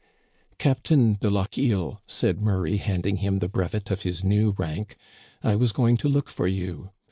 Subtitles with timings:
[0.67, 5.55] 'Captain de Lochiel,' said Murray, handing him the brevet of his new rank, * I
[5.55, 6.89] was going to look for you.